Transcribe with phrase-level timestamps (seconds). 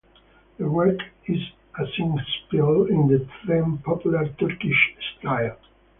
[0.57, 0.97] The work
[1.27, 1.37] is
[1.77, 5.59] a Singspiel in the then popular Turkish style.